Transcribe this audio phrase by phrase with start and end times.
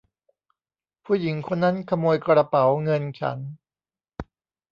[1.05, 3.39] ผู้หญิงคนนั้นขโมยกระเป๋าเงินฉัน!